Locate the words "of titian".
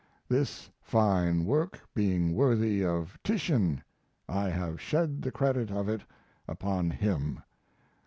2.83-3.83